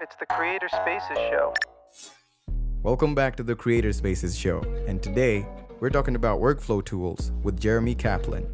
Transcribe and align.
it's 0.00 0.16
the 0.16 0.24
Creator 0.26 0.68
Spaces 0.68 1.18
Show. 1.30 1.52
Welcome 2.82 3.14
back 3.14 3.36
to 3.36 3.42
the 3.42 3.54
Creator 3.54 3.92
Spaces 3.92 4.34
Show, 4.34 4.60
and 4.86 5.02
today 5.02 5.46
we're 5.80 5.90
talking 5.90 6.14
about 6.14 6.40
workflow 6.40 6.82
tools 6.82 7.32
with 7.42 7.60
Jeremy 7.60 7.94
Caplan. 7.94 8.48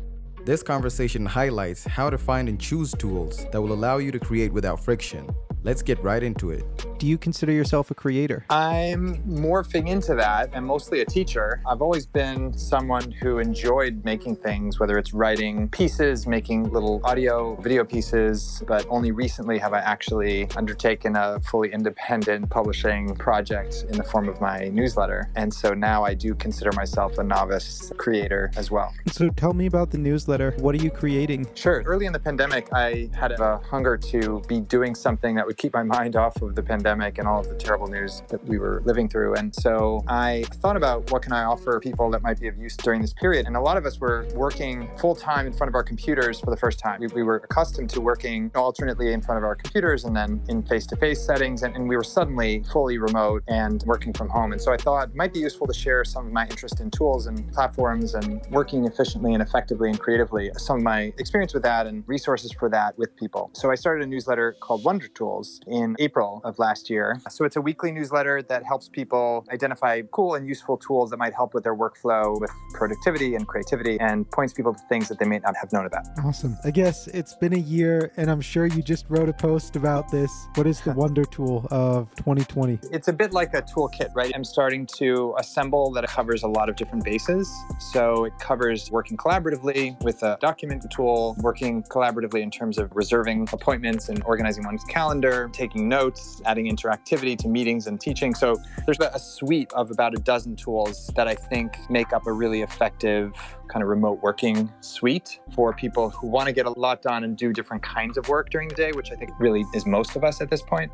This 0.45 0.62
conversation 0.64 1.24
highlights 1.24 1.85
how 1.85 2.11
to 2.11 2.19
find 2.19 2.48
and 2.48 2.61
choose 2.61 2.92
tools 2.98 3.46
that 3.53 3.62
will 3.62 3.72
allow 3.72 3.98
you 3.98 4.11
to 4.11 4.19
create 4.19 4.53
without 4.53 4.82
friction 4.82 5.32
Let's 5.64 5.80
get 5.80 5.98
right 6.04 6.22
into 6.22 6.51
it. 6.51 6.62
Do 6.99 7.06
you 7.06 7.17
consider 7.17 7.51
yourself 7.51 7.90
a 7.90 7.94
creator? 7.94 8.44
I'm 8.51 9.17
morphing 9.24 9.88
into 9.88 10.15
that. 10.15 10.51
I'm 10.53 10.67
mostly 10.67 11.01
a 11.01 11.06
teacher. 11.06 11.62
I've 11.67 11.80
always 11.80 12.04
been 12.04 12.53
someone 12.53 13.10
who 13.10 13.38
enjoyed 13.38 14.04
making 14.04 14.37
things, 14.37 14.79
whether 14.79 14.98
it's 14.98 15.15
writing 15.15 15.71
pieces, 15.71 16.27
making 16.27 16.70
little 16.70 17.01
audio, 17.02 17.56
video 17.62 17.83
pieces, 17.83 18.62
but 18.66 18.84
only 18.91 19.11
recently 19.11 19.59
have 19.59 19.73
I 19.73 19.79
actually 19.79 20.51
undertaken 20.55 21.16
a 21.16 21.41
fully 21.41 21.73
independent 21.73 22.51
publishing 22.51 23.15
project 23.17 23.87
in 23.89 23.97
the 23.97 24.05
form 24.05 24.28
of 24.28 24.42
my 24.42 24.69
newsletter. 24.69 25.31
And 25.34 25.53
so 25.53 25.73
now 25.73 26.05
I 26.05 26.12
do 26.12 26.34
consider 26.34 26.73
myself 26.73 27.17
a 27.17 27.25
novice 27.25 27.91
creator 27.97 28.51
as 28.56 28.70
well. 28.70 28.92
So 29.11 29.31
tell 29.31 29.55
me 29.55 29.65
about 29.65 29.91
the 29.91 29.98
newsletter. 29.98 30.55
What 30.59 30.75
are 30.75 30.83
you 30.83 30.91
creating? 30.91 31.47
Sure. 31.55 31.83
Early 31.87 32.05
in 32.05 32.12
the 32.12 32.20
pandemic, 32.20 32.69
I 32.75 33.09
had 33.15 33.33
a 33.33 33.62
hunger 33.70 33.97
to 33.97 34.42
be 34.47 34.61
doing 34.61 34.95
something 34.95 35.34
that 35.37 35.47
would 35.47 35.54
keep 35.55 35.73
my 35.75 35.83
mind 35.83 36.17
off 36.17 36.41
of 36.43 36.55
the 36.55 36.63
pandemic 36.63 37.19
and 37.19 37.27
all 37.27 37.41
of 37.41 37.49
the 37.49 37.55
terrible 37.55 37.87
news 37.87 38.23
that 38.29 38.45
we 38.47 38.59
were 38.59 38.83
living 38.85 39.09
through. 39.09 39.35
And 39.35 39.55
so 39.55 40.03
I 40.09 40.45
thought 40.55 40.77
about 40.77 41.11
what 41.11 41.23
can 41.23 41.33
I 41.33 41.45
offer 41.45 41.81
people 41.81 42.11
that 42.11 42.23
might 42.23 42.41
be 42.41 42.49
of 42.49 42.57
use 42.59 42.77
during 42.77 43.01
this 43.01 43.12
period. 43.12 43.47
And 43.47 43.57
a 43.57 43.61
lot 43.61 43.77
of 43.77 43.87
us 43.87 43.98
were 43.98 44.27
working 44.35 44.89
full 44.98 45.15
time 45.15 45.47
in 45.47 45.53
front 45.53 45.69
of 45.69 45.75
our 45.75 45.83
computers 45.83 46.41
for 46.41 46.51
the 46.51 46.57
first 46.57 46.79
time. 46.79 47.01
We, 47.01 47.07
we 47.09 47.23
were 47.23 47.37
accustomed 47.37 47.91
to 47.91 48.01
working 48.01 48.51
alternately 48.55 49.12
in 49.12 49.21
front 49.21 49.39
of 49.39 49.45
our 49.45 49.55
computers 49.55 50.05
and 50.05 50.15
then 50.17 50.43
in 50.48 50.62
face 50.62 50.87
to 50.89 50.97
face 50.97 51.21
settings. 51.21 51.62
And, 51.62 51.75
and 51.75 51.89
we 51.89 51.97
were 51.97 52.05
suddenly 52.05 52.65
fully 52.73 52.98
remote 52.98 53.43
and 53.48 53.83
working 53.87 54.12
from 54.12 54.29
home. 54.29 54.53
And 54.53 54.61
so 54.61 54.73
I 54.73 54.77
thought 54.77 55.11
it 55.11 55.15
might 55.15 55.33
be 55.33 55.41
useful 55.41 55.67
to 55.67 55.75
share 55.75 56.05
some 56.05 56.27
of 56.27 56.33
my 56.33 56.47
interest 56.47 56.81
in 56.81 56.91
tools 56.91 57.27
and 57.27 57.53
platforms 57.53 58.15
and 58.15 58.41
working 58.50 58.84
efficiently 58.84 59.34
and 59.34 59.43
effectively 59.43 59.91
and 59.91 59.98
creatively, 59.98 60.50
some 60.56 60.78
of 60.78 60.83
my 60.83 61.12
experience 61.19 61.55
with 61.55 61.62
that 61.62 61.87
and 61.87 62.05
resources 62.06 62.53
for 62.53 62.69
that 62.71 62.97
with 62.98 63.15
people. 63.17 63.50
So 63.53 63.71
I 63.71 63.75
started 63.75 64.05
a 64.05 64.06
newsletter 64.06 64.56
called 64.61 64.84
Wonder 64.84 65.09
Tools 65.09 65.44
in 65.67 65.97
April 65.98 66.41
of 66.45 66.59
last 66.59 66.91
year. 66.91 67.20
So 67.31 67.45
it's 67.45 67.56
a 67.56 67.61
weekly 67.61 67.92
newsletter 67.92 68.42
that 68.42 68.64
helps 68.64 68.89
people 68.89 69.45
identify 69.53 70.03
cool 70.12 70.34
and 70.34 70.47
useful 70.47 70.77
tools 70.77 71.11
that 71.11 71.19
might 71.19 71.34
help 71.34 71.55
with 71.55 71.64
their 71.64 71.77
workflow 71.77 72.41
with 72.41 72.50
productivity 72.73 73.34
and 73.34 73.47
creativity 73.47 73.98
and 74.00 74.31
points 74.31 74.53
people 74.53 74.72
to 74.75 74.81
things 74.89 75.09
that 75.09 75.19
they 75.19 75.27
may 75.27 75.39
not 75.39 75.55
have 75.56 75.72
known 75.72 75.87
about. 75.87 76.06
Awesome. 76.25 76.56
I 76.65 76.70
guess 76.70 77.06
it's 77.09 77.34
been 77.34 77.55
a 77.55 77.65
year 77.77 78.12
and 78.17 78.31
I'm 78.31 78.41
sure 78.41 78.67
you 78.67 78.83
just 78.83 79.06
wrote 79.09 79.28
a 79.28 79.33
post 79.33 79.77
about 79.77 80.11
this. 80.11 80.31
What 80.55 80.67
is 80.67 80.81
the 80.81 80.92
wonder 81.03 81.25
tool 81.25 81.67
of 81.70 82.15
2020? 82.17 82.78
It's 82.92 83.09
a 83.09 83.12
bit 83.12 83.33
like 83.33 83.55
a 83.55 83.62
toolkit, 83.62 84.11
right? 84.15 84.33
I'm 84.34 84.45
starting 84.45 84.87
to 84.98 85.34
assemble 85.39 85.91
that 85.92 86.06
covers 86.09 86.42
a 86.42 86.48
lot 86.48 86.69
of 86.69 86.77
different 86.77 87.05
bases. 87.05 87.53
So 87.78 88.25
it 88.25 88.33
covers 88.39 88.91
working 88.91 89.17
collaboratively 89.17 90.03
with 90.03 90.22
a 90.22 90.39
document 90.41 90.84
tool, 90.91 91.37
working 91.41 91.83
collaboratively 91.84 92.41
in 92.41 92.50
terms 92.50 92.78
of 92.78 92.95
reserving 92.95 93.48
appointments 93.53 94.09
and 94.09 94.22
organizing 94.25 94.65
one's 94.65 94.84
calendar 94.84 95.34
taking 95.53 95.89
notes, 95.89 96.41
adding 96.45 96.67
interactivity 96.75 97.37
to 97.39 97.49
meetings 97.49 97.87
and 97.87 98.01
teaching. 98.01 98.35
So 98.35 98.57
there's 98.85 98.99
a 99.01 99.19
suite 99.19 99.73
of 99.73 99.91
about 99.91 100.15
a 100.15 100.19
dozen 100.19 100.57
tools 100.57 101.11
that 101.17 101.29
I 101.29 101.35
think 101.35 101.77
make 101.91 102.13
up 102.13 102.27
a 102.27 102.33
really 102.33 102.63
effective 102.63 103.33
kind 103.69 103.83
of 103.83 103.89
remote 103.89 104.23
working 104.23 104.73
suite 104.81 105.41
for 105.55 105.73
people 105.73 106.11
who 106.11 106.27
want 106.27 106.47
to 106.47 106.53
get 106.53 106.67
a 106.67 106.71
lot 106.71 107.03
done 107.03 107.25
and 107.25 107.37
do 107.37 107.53
different 107.53 107.83
kinds 107.83 108.17
of 108.17 108.29
work 108.29 108.51
during 108.51 108.69
the 108.69 108.75
day, 108.75 108.93
which 108.93 109.11
I 109.12 109.17
think 109.17 109.31
really 109.39 109.65
is 109.75 109.87
most 109.87 110.17
of 110.17 110.25
us 110.25 110.41
at 110.41 110.51
this 110.51 110.62
point. 110.62 110.91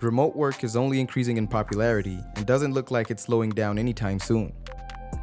Remote 0.00 0.34
work 0.34 0.64
is 0.64 0.74
only 0.74 0.98
increasing 0.98 1.36
in 1.36 1.46
popularity 1.46 2.18
and 2.36 2.44
doesn't 2.44 2.72
look 2.72 2.90
like 2.90 3.10
it's 3.10 3.22
slowing 3.22 3.50
down 3.50 3.78
anytime 3.78 4.18
soon. 4.18 4.52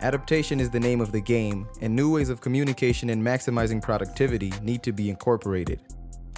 Adaptation 0.01 0.61
is 0.61 0.69
the 0.69 0.79
name 0.79 1.01
of 1.01 1.11
the 1.11 1.19
game, 1.19 1.67
and 1.81 1.93
new 1.93 2.13
ways 2.13 2.29
of 2.29 2.39
communication 2.39 3.09
and 3.09 3.21
maximizing 3.21 3.81
productivity 3.81 4.53
need 4.61 4.81
to 4.81 4.93
be 4.93 5.09
incorporated. 5.09 5.81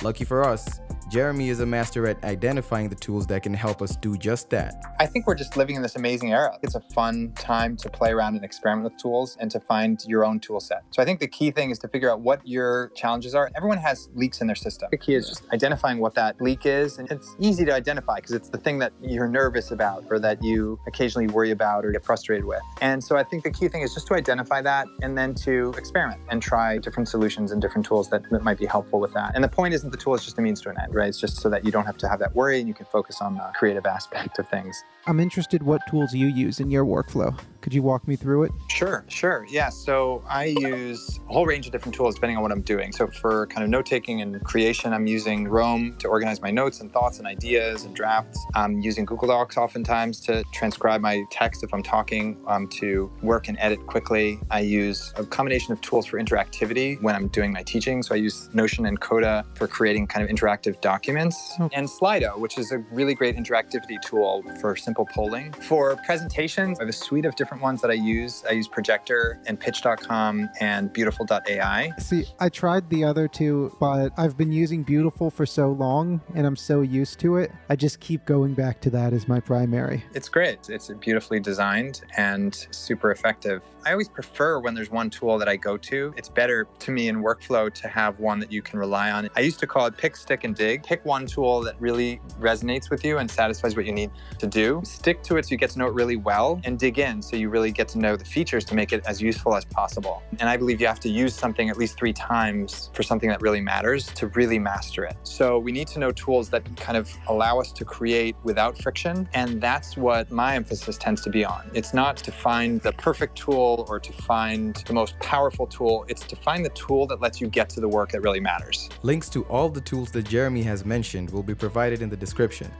Lucky 0.01 0.25
for 0.25 0.43
us, 0.43 0.79
Jeremy 1.11 1.49
is 1.49 1.59
a 1.59 1.65
master 1.65 2.07
at 2.07 2.23
identifying 2.23 2.87
the 2.87 2.95
tools 2.95 3.27
that 3.27 3.43
can 3.43 3.53
help 3.53 3.81
us 3.81 3.97
do 3.97 4.15
just 4.15 4.49
that. 4.49 4.81
I 4.97 5.05
think 5.05 5.27
we're 5.27 5.35
just 5.35 5.57
living 5.57 5.75
in 5.75 5.81
this 5.81 5.97
amazing 5.97 6.31
era. 6.31 6.57
It's 6.63 6.75
a 6.75 6.79
fun 6.79 7.33
time 7.33 7.75
to 7.77 7.89
play 7.89 8.11
around 8.11 8.35
and 8.35 8.45
experiment 8.45 8.85
with 8.85 9.01
tools 9.01 9.35
and 9.41 9.51
to 9.51 9.59
find 9.59 10.01
your 10.07 10.23
own 10.23 10.39
tool 10.39 10.61
set. 10.61 10.83
So 10.91 11.01
I 11.01 11.05
think 11.05 11.19
the 11.19 11.27
key 11.27 11.51
thing 11.51 11.69
is 11.69 11.79
to 11.79 11.89
figure 11.89 12.09
out 12.09 12.21
what 12.21 12.39
your 12.47 12.93
challenges 12.95 13.35
are. 13.35 13.51
Everyone 13.57 13.77
has 13.79 14.07
leaks 14.15 14.39
in 14.39 14.47
their 14.47 14.55
system. 14.55 14.87
The 14.89 14.95
key 14.95 15.15
is 15.15 15.27
just 15.27 15.43
identifying 15.51 15.99
what 15.99 16.15
that 16.15 16.39
leak 16.39 16.65
is. 16.65 16.97
And 16.97 17.11
it's 17.11 17.35
easy 17.39 17.65
to 17.65 17.73
identify 17.73 18.15
because 18.15 18.31
it's 18.31 18.47
the 18.47 18.57
thing 18.57 18.79
that 18.79 18.93
you're 19.01 19.27
nervous 19.27 19.71
about 19.71 20.05
or 20.09 20.17
that 20.19 20.41
you 20.41 20.79
occasionally 20.87 21.27
worry 21.27 21.51
about 21.51 21.83
or 21.83 21.91
get 21.91 22.05
frustrated 22.05 22.45
with. 22.45 22.61
And 22.79 23.03
so 23.03 23.17
I 23.17 23.23
think 23.23 23.43
the 23.43 23.51
key 23.51 23.67
thing 23.67 23.81
is 23.81 23.93
just 23.93 24.07
to 24.07 24.13
identify 24.13 24.61
that 24.61 24.87
and 25.01 25.17
then 25.17 25.35
to 25.43 25.73
experiment 25.77 26.21
and 26.29 26.41
try 26.41 26.77
different 26.77 27.09
solutions 27.09 27.51
and 27.51 27.61
different 27.61 27.85
tools 27.85 28.09
that, 28.11 28.23
that 28.31 28.43
might 28.43 28.57
be 28.57 28.65
helpful 28.65 29.01
with 29.01 29.11
that. 29.11 29.33
And 29.35 29.43
the 29.43 29.49
point 29.49 29.73
isn't 29.73 29.91
the 29.91 29.97
tool 29.97 30.15
is 30.15 30.23
just 30.23 30.37
a 30.37 30.41
means 30.41 30.61
to 30.61 30.69
an 30.69 30.77
end, 30.81 30.95
right? 30.95 31.00
Right? 31.01 31.09
It's 31.09 31.19
just 31.19 31.37
so 31.37 31.49
that 31.49 31.65
you 31.65 31.71
don't 31.71 31.85
have 31.85 31.97
to 31.97 32.07
have 32.07 32.19
that 32.19 32.35
worry 32.35 32.59
and 32.59 32.67
you 32.67 32.73
can 32.73 32.85
focus 32.85 33.21
on 33.21 33.35
the 33.35 33.51
creative 33.55 33.85
aspect 33.85 34.37
of 34.39 34.47
things. 34.47 34.83
I'm 35.07 35.19
interested 35.19 35.63
what 35.63 35.81
tools 35.89 36.13
you 36.13 36.27
use 36.27 36.59
in 36.59 36.69
your 36.69 36.85
workflow. 36.85 37.37
Could 37.61 37.73
you 37.73 37.81
walk 37.81 38.07
me 38.07 38.15
through 38.15 38.43
it? 38.43 38.51
Sure, 38.69 39.03
sure. 39.07 39.45
Yeah. 39.49 39.69
So 39.69 40.23
I 40.27 40.45
use 40.45 41.19
a 41.29 41.33
whole 41.33 41.45
range 41.45 41.65
of 41.67 41.71
different 41.71 41.95
tools 41.95 42.15
depending 42.15 42.37
on 42.37 42.43
what 42.43 42.51
I'm 42.51 42.61
doing. 42.61 42.91
So 42.91 43.07
for 43.07 43.47
kind 43.47 43.63
of 43.63 43.69
note 43.69 43.85
taking 43.85 44.21
and 44.21 44.43
creation, 44.43 44.93
I'm 44.93 45.07
using 45.07 45.47
Roam 45.47 45.95
to 45.99 46.07
organize 46.07 46.41
my 46.41 46.51
notes 46.51 46.81
and 46.81 46.91
thoughts 46.91 47.19
and 47.19 47.27
ideas 47.27 47.83
and 47.83 47.95
drafts. 47.95 48.39
I'm 48.55 48.79
using 48.81 49.05
Google 49.05 49.27
Docs 49.27 49.57
oftentimes 49.57 50.19
to 50.21 50.43
transcribe 50.53 51.01
my 51.01 51.23
text 51.31 51.63
if 51.63 51.73
I'm 51.73 51.83
talking, 51.83 52.37
um, 52.47 52.67
to 52.79 53.11
work 53.21 53.47
and 53.47 53.57
edit 53.59 53.85
quickly. 53.87 54.39
I 54.49 54.61
use 54.61 55.13
a 55.15 55.25
combination 55.25 55.71
of 55.71 55.81
tools 55.81 56.05
for 56.07 56.19
interactivity 56.19 57.01
when 57.01 57.15
I'm 57.15 57.27
doing 57.27 57.51
my 57.51 57.63
teaching. 57.63 58.01
So 58.03 58.15
I 58.15 58.17
use 58.17 58.49
Notion 58.53 58.85
and 58.87 58.99
Coda 58.99 59.45
for 59.55 59.67
creating 59.67 60.07
kind 60.07 60.27
of 60.27 60.35
interactive 60.35 60.81
documents, 60.81 60.90
okay. 60.95 61.11
Oh. 61.59 61.69
and 61.73 61.87
Slido, 61.87 62.37
which 62.37 62.57
is 62.57 62.71
a 62.71 62.79
really 62.91 63.13
great 63.13 63.35
interactivity 63.35 64.01
tool 64.01 64.43
for 64.59 64.75
simple 64.75 65.05
polling. 65.05 65.51
For 65.53 65.95
presentations, 66.05 66.79
I 66.79 66.83
have 66.83 66.89
a 66.89 66.93
suite 66.93 67.25
of 67.25 67.35
different 67.35 67.61
ones 67.61 67.81
that 67.81 67.91
I 67.91 67.95
use. 67.95 68.43
I 68.47 68.53
use 68.53 68.67
Projector 68.67 69.39
and 69.45 69.59
Pitch.com 69.59 70.49
and 70.59 70.91
Beautiful.ai. 70.93 71.91
See, 71.99 72.25
I 72.39 72.49
tried 72.49 72.89
the 72.89 73.03
other 73.03 73.27
two, 73.27 73.75
but 73.79 74.13
I've 74.17 74.37
been 74.37 74.51
using 74.51 74.83
Beautiful 74.83 75.29
for 75.29 75.45
so 75.45 75.71
long 75.71 76.21
and 76.33 76.47
I'm 76.47 76.55
so 76.55 76.81
used 76.81 77.19
to 77.19 77.37
it. 77.37 77.51
I 77.69 77.75
just 77.75 77.99
keep 77.99 78.25
going 78.25 78.53
back 78.53 78.79
to 78.81 78.89
that 78.91 79.13
as 79.13 79.27
my 79.27 79.39
primary. 79.39 80.03
It's 80.13 80.29
great. 80.29 80.69
It's 80.69 80.89
beautifully 80.99 81.39
designed 81.39 82.01
and 82.17 82.67
super 82.71 83.11
effective. 83.11 83.61
I 83.85 83.91
always 83.91 84.09
prefer 84.09 84.59
when 84.59 84.73
there's 84.75 84.91
one 84.91 85.09
tool 85.09 85.37
that 85.39 85.49
I 85.49 85.55
go 85.55 85.77
to. 85.77 86.13
It's 86.15 86.29
better 86.29 86.67
to 86.79 86.91
me 86.91 87.07
in 87.07 87.23
workflow 87.23 87.73
to 87.73 87.87
have 87.87 88.19
one 88.19 88.39
that 88.39 88.51
you 88.51 88.61
can 88.61 88.79
rely 88.79 89.11
on. 89.11 89.29
I 89.35 89.41
used 89.41 89.59
to 89.59 89.67
call 89.67 89.85
it 89.87 89.97
pick, 89.97 90.15
stick, 90.15 90.43
and 90.43 90.55
dig. 90.55 90.70
Pick 90.79 91.05
one 91.05 91.25
tool 91.25 91.61
that 91.61 91.79
really 91.79 92.19
resonates 92.39 92.89
with 92.89 93.05
you 93.05 93.19
and 93.19 93.29
satisfies 93.29 93.75
what 93.75 93.85
you 93.85 93.93
need 93.93 94.11
to 94.39 94.47
do. 94.47 94.81
Stick 94.83 95.23
to 95.23 95.37
it 95.37 95.45
so 95.45 95.51
you 95.51 95.57
get 95.57 95.69
to 95.71 95.79
know 95.79 95.87
it 95.87 95.93
really 95.93 96.15
well 96.15 96.59
and 96.63 96.77
dig 96.77 96.99
in 96.99 97.21
so 97.21 97.35
you 97.35 97.49
really 97.49 97.71
get 97.71 97.87
to 97.89 97.99
know 97.99 98.15
the 98.15 98.25
features 98.25 98.65
to 98.65 98.75
make 98.75 98.91
it 98.91 99.03
as 99.05 99.21
useful 99.21 99.55
as 99.55 99.65
possible. 99.65 100.23
And 100.39 100.49
I 100.49 100.57
believe 100.57 100.81
you 100.81 100.87
have 100.87 100.99
to 101.01 101.09
use 101.09 101.35
something 101.35 101.69
at 101.69 101.77
least 101.77 101.97
three 101.97 102.13
times 102.13 102.89
for 102.93 103.03
something 103.03 103.29
that 103.29 103.41
really 103.41 103.61
matters 103.61 104.07
to 104.07 104.27
really 104.27 104.59
master 104.59 105.05
it. 105.05 105.15
So 105.23 105.59
we 105.59 105.71
need 105.71 105.87
to 105.89 105.99
know 105.99 106.11
tools 106.11 106.49
that 106.49 106.63
kind 106.77 106.97
of 106.97 107.11
allow 107.27 107.59
us 107.59 107.71
to 107.73 107.85
create 107.85 108.35
without 108.43 108.77
friction. 108.77 109.29
And 109.33 109.61
that's 109.61 109.95
what 109.95 110.31
my 110.31 110.55
emphasis 110.55 110.97
tends 110.97 111.21
to 111.21 111.29
be 111.29 111.45
on. 111.45 111.69
It's 111.73 111.93
not 111.93 112.17
to 112.17 112.31
find 112.31 112.81
the 112.81 112.91
perfect 112.93 113.37
tool 113.37 113.51
tool 113.51 113.85
or 113.89 113.99
to 113.99 114.13
find 114.13 114.75
the 114.87 114.93
most 114.93 115.17
powerful 115.19 115.67
tool. 115.67 116.05
It's 116.07 116.23
to 116.27 116.35
find 116.35 116.65
the 116.65 116.69
tool 116.69 117.07
that 117.07 117.21
lets 117.21 117.41
you 117.41 117.47
get 117.47 117.69
to 117.71 117.79
the 117.79 117.87
work 117.87 118.11
that 118.11 118.21
really 118.21 118.39
matters. 118.39 118.89
Links 119.03 119.29
to 119.29 119.43
all 119.43 119.69
the 119.69 119.81
tools 119.81 120.11
that 120.11 120.27
Jeremy 120.27 120.60
has 120.63 120.85
mentioned 120.85 121.29
will 121.29 121.43
be 121.43 121.55
provided 121.55 122.01
in 122.01 122.09
the 122.09 122.17
description. 122.17 122.71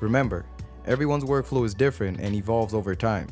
Remember, 0.00 0.44
everyone's 0.86 1.24
workflow 1.24 1.64
is 1.64 1.74
different 1.74 2.20
and 2.20 2.34
evolves 2.34 2.74
over 2.74 2.94
time. 2.94 3.28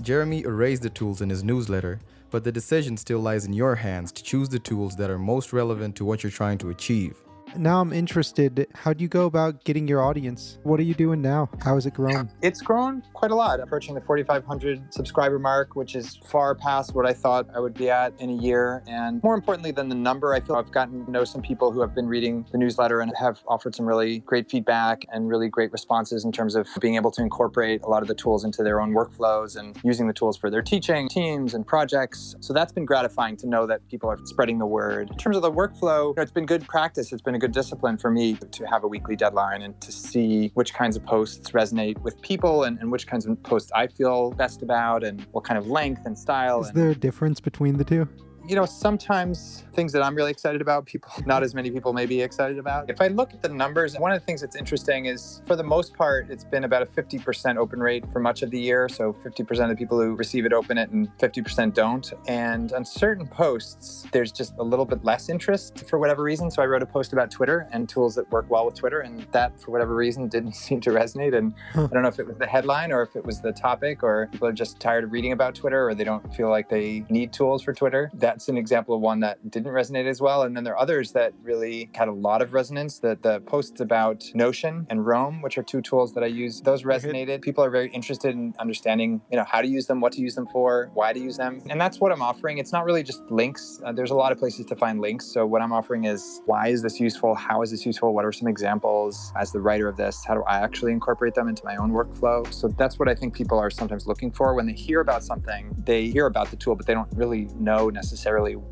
Jeremy 0.00 0.42
erased 0.42 0.82
the 0.82 0.90
tools 0.90 1.20
in 1.20 1.30
his 1.30 1.44
newsletter, 1.44 2.00
but 2.30 2.44
the 2.44 2.52
decision 2.52 2.96
still 2.96 3.20
lies 3.20 3.44
in 3.44 3.52
your 3.52 3.74
hands 3.74 4.10
to 4.12 4.22
choose 4.22 4.48
the 4.48 4.58
tools 4.58 4.96
that 4.96 5.10
are 5.10 5.18
most 5.18 5.52
relevant 5.52 5.96
to 5.96 6.04
what 6.04 6.22
you're 6.22 6.32
trying 6.32 6.58
to 6.58 6.70
achieve 6.70 7.16
now 7.56 7.80
I'm 7.80 7.92
interested. 7.92 8.66
How 8.74 8.92
do 8.92 9.02
you 9.02 9.08
go 9.08 9.26
about 9.26 9.64
getting 9.64 9.86
your 9.86 10.02
audience? 10.02 10.58
What 10.62 10.80
are 10.80 10.84
you 10.84 10.94
doing 10.94 11.22
now? 11.22 11.48
How 11.62 11.74
has 11.74 11.86
it 11.86 11.94
grown? 11.94 12.30
It's 12.42 12.60
grown 12.60 13.02
quite 13.12 13.30
a 13.30 13.34
lot, 13.34 13.60
approaching 13.60 13.94
the 13.94 14.00
4,500 14.00 14.92
subscriber 14.92 15.38
mark, 15.38 15.76
which 15.76 15.94
is 15.94 16.16
far 16.24 16.54
past 16.54 16.94
what 16.94 17.06
I 17.06 17.12
thought 17.12 17.46
I 17.54 17.60
would 17.60 17.74
be 17.74 17.90
at 17.90 18.12
in 18.20 18.30
a 18.30 18.34
year. 18.34 18.82
And 18.86 19.22
more 19.22 19.34
importantly 19.34 19.70
than 19.70 19.88
the 19.88 19.94
number, 19.94 20.34
I 20.34 20.40
feel 20.40 20.56
I've 20.56 20.72
gotten 20.72 21.04
to 21.04 21.10
know 21.10 21.24
some 21.24 21.42
people 21.42 21.72
who 21.72 21.80
have 21.80 21.94
been 21.94 22.06
reading 22.06 22.46
the 22.52 22.58
newsletter 22.58 23.00
and 23.00 23.12
have 23.16 23.42
offered 23.46 23.74
some 23.74 23.86
really 23.86 24.20
great 24.20 24.50
feedback 24.50 25.06
and 25.12 25.28
really 25.28 25.48
great 25.48 25.72
responses 25.72 26.24
in 26.24 26.32
terms 26.32 26.54
of 26.54 26.66
being 26.80 26.96
able 26.96 27.10
to 27.12 27.22
incorporate 27.22 27.82
a 27.82 27.88
lot 27.88 28.02
of 28.02 28.08
the 28.08 28.14
tools 28.14 28.44
into 28.44 28.62
their 28.62 28.80
own 28.80 28.92
workflows 28.92 29.56
and 29.56 29.78
using 29.84 30.06
the 30.06 30.12
tools 30.12 30.36
for 30.36 30.50
their 30.50 30.62
teaching 30.62 31.08
teams 31.08 31.54
and 31.54 31.66
projects. 31.66 32.34
So 32.40 32.52
that's 32.52 32.72
been 32.72 32.84
gratifying 32.84 33.36
to 33.38 33.46
know 33.46 33.66
that 33.66 33.86
people 33.88 34.10
are 34.10 34.18
spreading 34.24 34.58
the 34.58 34.66
word. 34.66 35.10
In 35.10 35.16
terms 35.16 35.36
of 35.36 35.42
the 35.42 35.52
workflow, 35.52 36.08
you 36.08 36.14
know, 36.16 36.22
it's 36.22 36.32
been 36.32 36.46
good 36.46 36.66
practice. 36.66 37.12
It's 37.12 37.22
been 37.22 37.34
a 37.34 37.38
good 37.44 37.52
discipline 37.52 37.98
for 37.98 38.10
me 38.10 38.32
to 38.50 38.64
have 38.64 38.84
a 38.84 38.88
weekly 38.88 39.14
deadline 39.14 39.60
and 39.60 39.78
to 39.78 39.92
see 39.92 40.50
which 40.54 40.72
kinds 40.72 40.96
of 40.96 41.04
posts 41.04 41.50
resonate 41.50 41.98
with 41.98 42.18
people 42.22 42.64
and, 42.64 42.78
and 42.78 42.90
which 42.90 43.06
kinds 43.06 43.26
of 43.26 43.42
posts 43.42 43.70
I 43.74 43.86
feel 43.86 44.30
best 44.30 44.62
about 44.62 45.04
and 45.04 45.20
what 45.32 45.44
kind 45.44 45.58
of 45.58 45.66
length 45.66 46.06
and 46.06 46.18
style. 46.18 46.62
Is 46.62 46.68
and, 46.68 46.76
there 46.78 46.88
a 46.88 46.94
difference 46.94 47.40
between 47.40 47.76
the 47.76 47.84
two? 47.84 48.08
You 48.46 48.54
know, 48.54 48.66
sometimes 48.66 49.64
things 49.72 49.92
that 49.92 50.02
I'm 50.02 50.14
really 50.14 50.30
excited 50.30 50.60
about, 50.60 50.84
people, 50.86 51.10
not 51.26 51.42
as 51.42 51.54
many 51.54 51.70
people 51.70 51.92
may 51.92 52.06
be 52.06 52.20
excited 52.20 52.58
about. 52.58 52.90
If 52.90 53.00
I 53.00 53.08
look 53.08 53.32
at 53.32 53.42
the 53.42 53.48
numbers, 53.48 53.98
one 53.98 54.12
of 54.12 54.20
the 54.20 54.24
things 54.24 54.40
that's 54.40 54.56
interesting 54.56 55.06
is 55.06 55.40
for 55.46 55.56
the 55.56 55.62
most 55.62 55.94
part, 55.94 56.30
it's 56.30 56.44
been 56.44 56.64
about 56.64 56.82
a 56.82 56.86
50% 56.86 57.56
open 57.56 57.80
rate 57.80 58.04
for 58.12 58.20
much 58.20 58.42
of 58.42 58.50
the 58.50 58.60
year. 58.60 58.88
So 58.88 59.12
50% 59.12 59.64
of 59.64 59.68
the 59.70 59.76
people 59.76 60.00
who 60.00 60.14
receive 60.14 60.44
it 60.44 60.52
open 60.52 60.78
it 60.78 60.90
and 60.90 61.08
50% 61.18 61.74
don't. 61.74 62.12
And 62.28 62.72
on 62.72 62.84
certain 62.84 63.26
posts, 63.26 64.06
there's 64.12 64.30
just 64.30 64.54
a 64.58 64.62
little 64.62 64.84
bit 64.84 65.04
less 65.04 65.28
interest 65.28 65.88
for 65.88 65.98
whatever 65.98 66.22
reason. 66.22 66.50
So 66.50 66.62
I 66.62 66.66
wrote 66.66 66.82
a 66.82 66.86
post 66.86 67.12
about 67.12 67.30
Twitter 67.30 67.66
and 67.72 67.88
tools 67.88 68.14
that 68.16 68.30
work 68.30 68.46
well 68.50 68.66
with 68.66 68.74
Twitter. 68.74 69.00
And 69.00 69.26
that, 69.32 69.58
for 69.60 69.70
whatever 69.70 69.94
reason, 69.94 70.28
didn't 70.34 70.54
seem 70.54 70.80
to 70.82 70.90
resonate. 70.90 71.36
And 71.36 71.54
I 71.74 71.86
don't 71.86 72.02
know 72.02 72.08
if 72.08 72.18
it 72.18 72.26
was 72.26 72.36
the 72.36 72.46
headline 72.46 72.92
or 72.92 73.02
if 73.02 73.16
it 73.16 73.24
was 73.24 73.40
the 73.40 73.52
topic 73.52 74.02
or 74.02 74.28
people 74.30 74.48
are 74.48 74.52
just 74.52 74.80
tired 74.80 75.04
of 75.04 75.12
reading 75.12 75.32
about 75.32 75.54
Twitter 75.54 75.88
or 75.88 75.94
they 75.94 76.04
don't 76.04 76.34
feel 76.34 76.50
like 76.50 76.68
they 76.68 77.04
need 77.08 77.32
tools 77.32 77.62
for 77.62 77.72
Twitter. 77.72 78.10
That's 78.34 78.48
an 78.48 78.58
example 78.58 78.96
of 78.96 79.00
one 79.00 79.20
that 79.20 79.48
didn't 79.48 79.70
resonate 79.70 80.08
as 80.08 80.20
well. 80.20 80.42
And 80.42 80.56
then 80.56 80.64
there 80.64 80.74
are 80.74 80.80
others 80.80 81.12
that 81.12 81.34
really 81.40 81.88
had 81.94 82.08
a 82.08 82.12
lot 82.12 82.42
of 82.42 82.52
resonance. 82.52 82.98
The, 82.98 83.16
the 83.22 83.38
posts 83.42 83.80
about 83.80 84.24
Notion 84.34 84.88
and 84.90 85.06
Roam, 85.06 85.40
which 85.40 85.56
are 85.56 85.62
two 85.62 85.80
tools 85.80 86.14
that 86.14 86.24
I 86.24 86.26
use, 86.26 86.60
those 86.60 86.82
resonated. 86.82 87.42
People 87.42 87.62
are 87.62 87.70
very 87.70 87.88
interested 87.92 88.34
in 88.34 88.52
understanding, 88.58 89.20
you 89.30 89.36
know, 89.36 89.44
how 89.44 89.62
to 89.62 89.68
use 89.68 89.86
them, 89.86 90.00
what 90.00 90.12
to 90.14 90.20
use 90.20 90.34
them 90.34 90.48
for, 90.48 90.90
why 90.94 91.12
to 91.12 91.20
use 91.20 91.36
them. 91.36 91.62
And 91.70 91.80
that's 91.80 92.00
what 92.00 92.10
I'm 92.10 92.22
offering. 92.22 92.58
It's 92.58 92.72
not 92.72 92.84
really 92.84 93.04
just 93.04 93.22
links. 93.30 93.80
Uh, 93.84 93.92
there's 93.92 94.10
a 94.10 94.16
lot 94.16 94.32
of 94.32 94.38
places 94.38 94.66
to 94.66 94.74
find 94.74 95.00
links. 95.00 95.26
So 95.26 95.46
what 95.46 95.62
I'm 95.62 95.72
offering 95.72 96.06
is 96.06 96.42
why 96.46 96.66
is 96.70 96.82
this 96.82 96.98
useful? 96.98 97.36
How 97.36 97.62
is 97.62 97.70
this 97.70 97.86
useful? 97.86 98.14
What 98.14 98.24
are 98.24 98.32
some 98.32 98.48
examples 98.48 99.32
as 99.38 99.52
the 99.52 99.60
writer 99.60 99.86
of 99.86 99.96
this? 99.96 100.24
How 100.24 100.34
do 100.34 100.42
I 100.48 100.58
actually 100.58 100.90
incorporate 100.90 101.34
them 101.34 101.46
into 101.46 101.64
my 101.64 101.76
own 101.76 101.92
workflow? 101.92 102.52
So 102.52 102.66
that's 102.66 102.98
what 102.98 103.08
I 103.08 103.14
think 103.14 103.32
people 103.32 103.60
are 103.60 103.70
sometimes 103.70 104.08
looking 104.08 104.32
for 104.32 104.54
when 104.54 104.66
they 104.66 104.72
hear 104.72 104.98
about 104.98 105.22
something. 105.22 105.72
They 105.84 106.08
hear 106.08 106.26
about 106.26 106.50
the 106.50 106.56
tool, 106.56 106.74
but 106.74 106.86
they 106.86 106.94
don't 106.94 107.12
really 107.14 107.48
know 107.60 107.90
necessarily 107.90 108.23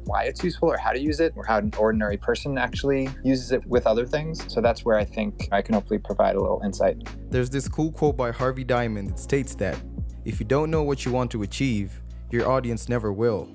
why 0.04 0.24
it's 0.24 0.42
useful 0.42 0.68
or 0.68 0.76
how 0.76 0.92
to 0.92 1.00
use 1.00 1.20
it 1.20 1.32
or 1.36 1.44
how 1.44 1.58
an 1.58 1.72
ordinary 1.78 2.16
person 2.16 2.58
actually 2.58 3.08
uses 3.24 3.52
it 3.52 3.64
with 3.66 3.86
other 3.86 4.06
things. 4.06 4.44
So 4.52 4.60
that's 4.60 4.84
where 4.84 4.98
I 4.98 5.04
think 5.04 5.48
I 5.52 5.62
can 5.62 5.74
hopefully 5.74 5.98
provide 5.98 6.36
a 6.36 6.40
little 6.40 6.60
insight. 6.64 6.96
There's 7.30 7.50
this 7.50 7.68
cool 7.68 7.92
quote 7.92 8.16
by 8.16 8.30
Harvey 8.30 8.64
Diamond 8.64 9.10
that 9.10 9.18
states 9.18 9.54
that 9.56 9.78
if 10.24 10.38
you 10.38 10.46
don't 10.46 10.70
know 10.70 10.82
what 10.82 11.04
you 11.04 11.12
want 11.12 11.30
to 11.32 11.42
achieve, 11.42 12.00
your 12.30 12.48
audience 12.48 12.88
never 12.88 13.12
will. 13.12 13.48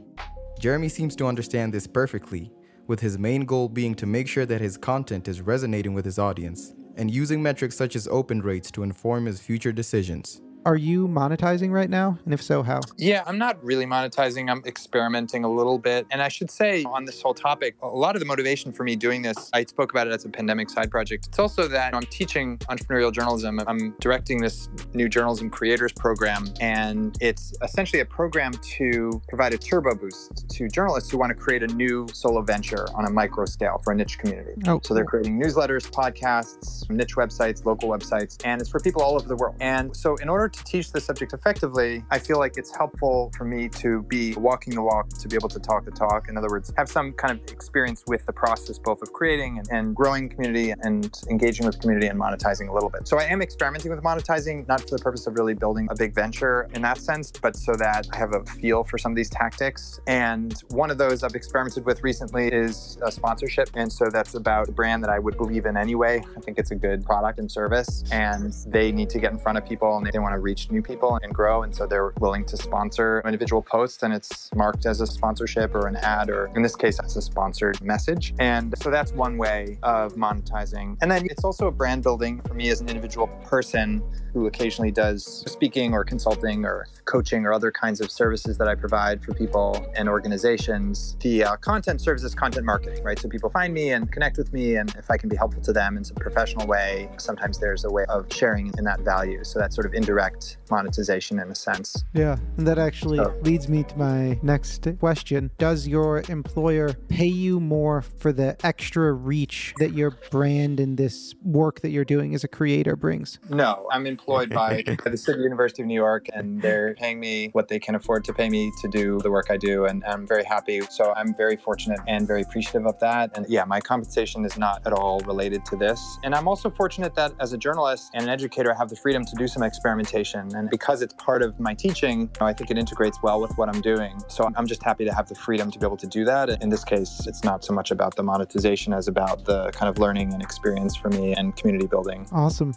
Jeremy 0.60 0.90
seems 0.90 1.16
to 1.16 1.26
understand 1.26 1.74
this 1.74 1.88
perfectly, 1.88 2.52
with 2.88 3.00
his 3.00 3.18
main 3.18 3.46
goal 3.46 3.70
being 3.70 3.94
to 3.96 4.06
make 4.06 4.28
sure 4.28 4.46
that 4.46 4.62
his 4.62 4.78
content 4.78 5.28
is 5.28 5.42
resonating 5.42 5.94
with 5.94 6.06
his 6.06 6.20
audience 6.20 6.74
and 6.96 7.12
using 7.12 7.42
metrics 7.42 7.76
such 7.76 7.96
as 7.96 8.08
open 8.08 8.42
rates 8.42 8.72
to 8.72 8.84
inform 8.84 9.26
his 9.26 9.40
future 9.40 9.72
decisions. 9.72 10.42
Are 10.68 10.76
you 10.76 11.08
monetizing 11.08 11.72
right 11.72 11.90
now? 11.90 12.20
And 12.26 12.34
if 12.34 12.44
so, 12.44 12.62
how? 12.62 12.82
Yeah, 12.98 13.24
I'm 13.26 13.38
not 13.38 13.64
really 13.64 13.86
monetizing. 13.86 14.52
I'm 14.52 14.62
experimenting 14.66 15.46
a 15.46 15.50
little 15.50 15.80
bit. 15.80 16.06
And 16.12 16.22
I 16.22 16.28
should 16.28 16.52
say 16.52 16.84
on 16.84 17.06
this 17.06 17.22
whole 17.22 17.34
topic, 17.34 17.78
a 17.82 17.88
lot 17.88 18.18
of 18.18 18.20
the 18.20 18.26
motivation 18.26 18.74
for 18.74 18.84
me 18.84 18.98
doing 18.98 19.22
this, 19.22 19.50
I 19.54 19.64
spoke 19.64 19.92
about 19.92 20.08
it 20.08 20.14
as 20.14 20.26
a 20.26 20.30
pandemic 20.30 20.70
side 20.70 20.92
project. 20.92 21.28
It's 21.28 21.40
also 21.40 21.70
that 21.70 21.96
I'm 21.96 22.02
teaching 22.02 22.58
entrepreneurial 22.70 23.14
journalism. 23.14 23.62
I'm 23.66 23.96
directing 24.02 24.42
this 24.42 24.68
new 24.94 25.08
journalism 25.08 25.50
creators 25.50 25.94
program. 25.94 26.50
And 26.60 27.18
it's 27.22 27.54
essentially 27.62 28.02
a 28.02 28.06
program 28.06 28.52
to 28.52 29.22
provide 29.30 29.54
a 29.54 29.58
turbo 29.58 29.96
boost 29.96 30.50
to 30.50 30.68
journalists 30.68 31.10
who 31.10 31.18
want 31.18 31.30
to 31.30 31.36
create 31.42 31.64
a 31.64 31.68
new 31.68 32.10
solo 32.12 32.42
venture 32.42 32.88
on 32.94 33.06
a 33.06 33.10
micro 33.10 33.46
scale 33.46 33.80
for 33.86 33.94
a 33.94 33.96
niche 33.96 34.20
community. 34.20 34.62
Oh, 34.68 34.82
So 34.84 34.94
they're 34.94 35.06
creating 35.06 35.42
newsletters, 35.42 35.90
podcasts, 35.90 36.90
niche 36.90 37.16
websites, 37.16 37.64
local 37.64 37.88
websites, 37.88 38.38
and 38.44 38.60
it's 38.60 38.70
for 38.70 38.82
people 38.82 39.02
all 39.02 39.16
over 39.16 39.30
the 39.30 39.38
world. 39.38 39.56
And 39.62 39.96
so, 39.96 40.18
in 40.18 40.28
order 40.28 40.50
to 40.58 40.64
teach 40.64 40.92
the 40.92 41.00
subject 41.00 41.34
effectively, 41.34 42.04
I 42.12 42.20
feel 42.20 42.40
like 42.40 42.58
it's 42.58 42.76
helpful 42.76 43.32
for 43.38 43.46
me 43.46 43.70
to 43.70 44.04
be 44.04 44.34
walking 44.36 44.76
the 44.76 44.82
walk, 44.82 45.10
to 45.10 45.28
be 45.28 45.36
able 45.36 45.50
to 45.50 45.60
talk 45.60 45.86
the 45.86 45.92
talk. 45.92 46.30
In 46.30 46.38
other 46.38 46.50
words, 46.50 46.74
have 46.78 46.90
some 46.90 47.14
kind 47.14 47.40
of 47.40 47.52
experience 47.52 48.04
with 48.08 48.26
the 48.26 48.34
process, 48.34 48.78
both 48.78 49.02
of 49.02 49.14
creating 49.14 49.60
and, 49.60 49.68
and 49.72 49.96
growing 49.96 50.30
community 50.30 50.74
and 50.82 51.22
engaging 51.30 51.66
with 51.66 51.80
community 51.80 52.08
and 52.08 52.20
monetizing 52.20 52.70
a 52.70 52.74
little 52.74 52.90
bit. 52.90 53.08
So, 53.08 53.18
I 53.18 53.24
am 53.24 53.42
experimenting 53.42 53.92
with 53.92 54.04
monetizing, 54.04 54.68
not 54.68 54.82
for 54.82 54.98
the 54.98 55.04
purpose 55.04 55.28
of 55.28 55.36
really 55.36 55.54
building 55.54 55.88
a 55.90 55.96
big 55.96 56.14
venture 56.14 56.70
in 56.74 56.82
that 56.82 56.98
sense, 56.98 57.32
but 57.32 57.56
so 57.56 57.74
that 57.74 58.08
I 58.14 58.18
have 58.18 58.34
a 58.34 58.44
feel 58.46 58.84
for 58.84 58.98
some 58.98 59.12
of 59.12 59.16
these 59.16 59.30
tactics. 59.30 60.00
And 60.08 60.54
one 60.70 60.92
of 60.92 60.98
those 60.98 61.24
I've 61.24 61.36
experimented 61.36 61.86
with 61.86 62.04
recently 62.04 62.48
is 62.48 62.98
a 63.04 63.12
sponsorship. 63.12 63.70
And 63.76 63.92
so 63.92 64.10
that's 64.10 64.36
about 64.36 64.70
a 64.70 64.72
brand 64.72 65.04
that 65.04 65.10
I 65.10 65.20
would 65.20 65.38
believe 65.38 65.66
in 65.66 65.78
anyway. 65.78 66.24
I 66.36 66.40
think 66.42 66.58
it's 66.58 66.72
a 66.72 66.76
good 66.76 67.06
product 67.06 67.40
and 67.40 67.52
service, 67.52 68.04
and 68.12 68.54
they 68.68 68.92
need 68.92 69.10
to 69.12 69.20
get 69.20 69.32
in 69.32 69.38
front 69.38 69.58
of 69.58 69.66
people 69.66 69.98
and 69.98 70.06
they 70.06 70.20
want 70.20 70.34
to 70.34 70.40
reach 70.50 70.72
new 70.72 70.84
people 70.92 71.20
and 71.24 71.34
grow. 71.34 71.64
And 71.64 71.72
so 71.78 71.82
they're 71.92 72.14
willing 72.26 72.46
to 72.52 72.56
sponsor 72.68 73.22
individual 73.26 73.62
posts, 73.62 74.02
and 74.04 74.14
it's 74.14 74.50
marked 74.56 74.86
as 74.86 75.02
a 75.02 75.08
sponsorship 75.18 75.70
or 75.76 75.84
an 75.92 75.98
ad, 75.98 76.30
or 76.30 76.42
in 76.56 76.62
this 76.62 76.76
case, 76.84 76.98
as 77.08 77.18
a 77.18 77.22
sponsored 77.22 77.78
message. 77.94 78.34
And 78.40 78.74
so 78.82 78.88
that's 78.90 79.12
one 79.12 79.36
way 79.38 79.78
of 79.84 80.06
monetizing. 80.26 80.88
And 81.02 81.08
then 81.12 81.22
it's 81.34 81.44
also 81.44 81.68
a 81.68 81.76
brand 81.82 82.02
building 82.08 82.34
for 82.48 82.54
me 82.54 82.70
as 82.70 82.80
an 82.82 82.88
individual 82.94 83.28
person 83.54 83.88
who 84.34 84.46
occasionally 84.46 84.92
does 84.92 85.20
speaking 85.52 85.94
or 85.94 86.04
consulting 86.04 86.60
or 86.64 86.86
coaching 87.06 87.42
or 87.46 87.52
other 87.54 87.72
kinds 87.72 88.00
of 88.02 88.12
services 88.12 88.58
that 88.60 88.68
I 88.68 88.76
provide 88.76 89.18
for 89.24 89.34
people 89.34 89.68
and 89.96 90.08
organizations. 90.08 91.18
The 91.22 91.36
uh, 91.44 91.56
content 91.58 92.02
serves 92.02 92.24
as 92.24 92.36
content 92.36 92.66
marketing, 92.66 93.04
right? 93.04 93.18
So 93.20 93.28
people 93.36 93.50
find 93.50 93.74
me 93.74 93.86
and 93.96 94.12
connect 94.16 94.38
with 94.38 94.54
me, 94.54 94.76
and 94.80 94.88
if 94.96 95.10
I 95.10 95.18
can 95.18 95.28
be 95.28 95.36
helpful 95.36 95.64
to 95.64 95.74
them 95.74 95.98
in 95.98 96.04
some 96.04 96.18
professional 96.18 96.66
way, 96.68 97.10
sometimes 97.18 97.56
there's 97.60 97.84
a 97.84 97.92
way 97.98 98.06
of 98.10 98.22
sharing 98.32 98.68
in 98.78 98.84
that 98.84 99.00
value. 99.02 99.44
So 99.44 99.60
that's 99.60 99.76
sort 99.76 99.88
of 99.90 99.94
indirect 99.94 100.27
monetization 100.70 101.40
in 101.40 101.50
a 101.50 101.56
sense. 101.56 102.04
Yeah. 102.14 102.38
And 102.58 102.68
that 102.68 102.78
actually 102.78 103.18
So- 103.18 103.34
leads 103.44 103.68
me 103.70 103.84
to 103.84 103.98
my 103.98 104.40
next 104.42 104.88
question. 105.00 105.52
Does 105.58 105.88
your 105.88 106.24
employer 106.30 106.94
pay 107.08 107.26
you 107.28 107.60
more 107.60 108.02
for 108.02 108.32
the 108.32 108.58
extra 108.66 109.14
reach 109.14 109.74
that 109.80 109.94
your 109.94 110.12
brand 110.32 110.80
and 110.80 110.98
this 110.98 111.34
work 111.44 111.82
that 111.82 111.90
you're 111.90 112.06
doing 112.06 112.34
as 112.36 112.44
a 112.44 112.48
creator 112.48 112.96
brings? 112.96 113.40
No, 113.50 113.88
I'm 113.92 114.06
employed 114.06 114.50
by 114.50 114.84
the 115.06 115.18
City 115.18 115.42
University 115.42 115.82
of 115.82 115.88
New 115.88 115.94
York, 115.94 116.28
and 116.34 116.62
they're 116.62 116.96
paying 116.96 117.20
me 117.20 117.50
what 117.54 117.68
they 117.68 117.80
can 117.80 117.96
afford 117.96 118.24
to 118.26 118.34
pay 118.34 118.50
me 118.50 118.72
to 118.82 118.88
do 118.88 119.20
the 119.20 119.32
work 119.32 119.48
I 119.50 119.58
do, 119.58 119.86
and 119.86 120.04
I'm 120.06 120.28
very 120.28 120.44
happy. 120.44 120.82
So 120.90 121.14
I'm 121.16 121.34
very 121.34 121.56
fortunate 121.56 122.00
and 122.08 122.28
very 122.28 122.42
appreciative 122.42 122.86
of 122.86 123.00
that. 123.00 123.36
And 123.38 123.46
yeah, 123.50 123.64
my 123.66 123.80
compensation 123.80 124.46
is 124.46 124.58
not 124.58 124.86
at 124.86 124.94
all 124.94 125.20
related 125.22 125.66
to 125.66 125.76
this. 125.76 126.00
And 126.24 126.36
I'm 126.36 126.48
also 126.48 126.70
fortunate 126.70 127.16
that 127.16 127.34
as 127.40 127.54
a 127.54 127.58
journalist 127.58 128.12
and 128.14 128.24
an 128.24 128.30
educator, 128.30 128.74
I 128.74 128.78
have 128.78 128.90
the 128.90 128.96
freedom 128.96 129.24
to 129.26 129.36
do 129.36 129.48
some 129.48 129.64
experimentation. 129.64 130.17
And 130.56 130.70
because 130.70 131.02
it's 131.02 131.14
part 131.14 131.42
of 131.42 131.60
my 131.60 131.74
teaching, 131.74 132.22
you 132.22 132.30
know, 132.40 132.48
I 132.48 132.54
think 132.54 132.72
it 132.72 132.78
integrates 132.78 133.22
well 133.22 133.40
with 133.40 133.52
what 133.58 133.70
I'm 133.70 133.82
doing. 133.82 134.22
So 134.28 134.50
I'm 134.56 134.66
just 134.66 134.82
happy 134.82 135.06
to 135.06 135.14
have 135.14 135.28
the 135.28 135.36
freedom 135.36 135.70
to 135.72 135.80
be 135.80 135.86
able 135.86 135.98
to 135.98 136.08
do 136.08 136.26
that. 136.26 136.50
In 136.62 136.70
this 136.70 136.84
case, 136.84 137.28
it's 137.28 137.44
not 137.44 137.64
so 137.64 137.74
much 137.74 137.92
about 137.92 138.16
the 138.16 138.24
monetization 138.24 138.94
as 138.94 139.08
about 139.08 139.46
the 139.46 139.70
kind 139.72 139.90
of 139.90 140.00
learning 140.00 140.34
and 140.34 140.42
experience 140.42 140.96
for 140.96 141.10
me 141.10 141.34
and 141.34 141.56
community 141.56 141.86
building. 141.86 142.28
Awesome. 142.32 142.74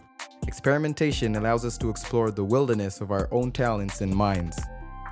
Experimentation 0.47 1.37
allows 1.37 1.65
us 1.65 1.79
to 1.79 1.89
explore 1.89 2.31
the 2.31 2.45
wilderness 2.45 3.01
of 3.01 3.11
our 3.11 3.29
own 3.33 3.53
talents 3.53 4.01
and 4.01 4.15
minds. 4.15 4.61